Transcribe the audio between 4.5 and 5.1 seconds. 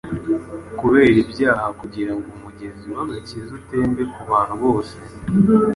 bose.